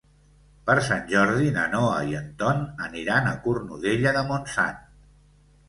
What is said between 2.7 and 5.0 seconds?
aniran a Cornudella de Montsant.